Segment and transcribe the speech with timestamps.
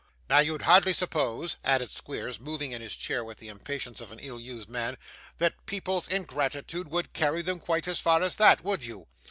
[0.31, 4.17] Now, you'd hardly suppose,' added Squeers, moving in his chair with the impatience of an
[4.17, 4.97] ill used man,
[5.37, 9.05] 'that people's ingratitude would carry them quite as far as that; would you?